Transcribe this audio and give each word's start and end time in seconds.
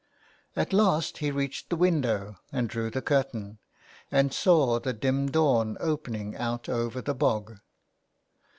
At 0.55 0.73
last 0.73 1.19
he 1.19 1.29
reached 1.29 1.69
the 1.69 1.75
window 1.75 2.37
and 2.51 2.67
drew 2.67 2.89
the 2.89 3.03
curtain, 3.03 3.59
and 4.09 4.33
saw 4.33 4.79
the 4.79 4.93
dim 4.93 5.29
dawn 5.29 5.77
opening 5.79 6.35
out 6.35 6.67
over 6.67 7.03
the 7.03 7.13
bog. 7.13 7.59